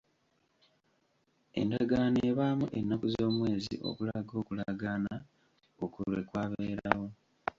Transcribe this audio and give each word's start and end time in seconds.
Endagaano 1.59 2.19
ebaamu 2.29 2.65
ennaku 2.79 3.05
z'omwezi 3.13 3.75
okulaga 3.89 4.33
okulagaana 4.41 5.13
okwo 5.83 5.99
lwe 6.09 6.21
kwabeerawo. 6.29 7.07